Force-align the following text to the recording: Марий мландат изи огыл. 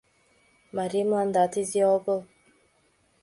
Марий 0.75 1.05
мландат 1.09 1.53
изи 1.61 1.81
огыл. 1.95 2.19